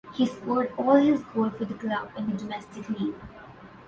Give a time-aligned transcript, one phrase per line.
[0.15, 3.13] He scored all his goals for the club in the domestic league.